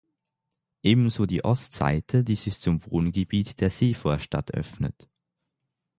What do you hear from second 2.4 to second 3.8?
zum Wohngebiet der